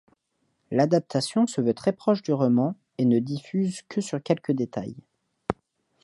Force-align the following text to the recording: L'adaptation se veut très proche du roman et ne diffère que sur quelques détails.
L'adaptation 0.71 1.45
se 1.45 1.61
veut 1.61 1.75
très 1.75 1.91
proche 1.93 2.23
du 2.23 2.33
roman 2.33 2.73
et 2.97 3.05
ne 3.05 3.19
diffère 3.19 3.69
que 3.87 4.01
sur 4.01 4.23
quelques 4.23 4.51
détails. 4.53 4.97